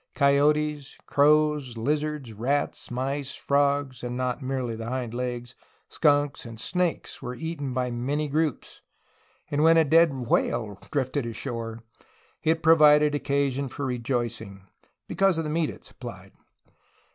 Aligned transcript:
Coyotes, 0.15 0.97
crows, 1.05 1.77
lizards, 1.77 2.33
rats, 2.33 2.89
mice, 2.89 3.35
frogs 3.35 4.01
(and 4.03 4.17
not 4.17 4.41
merely 4.41 4.75
the 4.75 4.87
hind 4.89 5.13
legs), 5.13 5.53
skunks, 5.89 6.43
and 6.43 6.59
snakes 6.59 7.21
were 7.21 7.35
eaten 7.35 7.71
by 7.71 7.91
many 7.91 8.27
groups, 8.27 8.81
and 9.51 9.61
when 9.61 9.77
a 9.77 9.85
dead 9.85 10.15
whale 10.25 10.79
drifted 10.91 11.27
ashore 11.27 11.83
it 12.41 12.63
provided 12.63 13.13
occasion 13.13 13.69
for 13.69 13.85
rejoicing, 13.85 14.63
because 15.07 15.37
of 15.37 15.43
the 15.43 15.51
meat 15.51 15.69
it 15.69 15.85
supplied. 15.85 16.31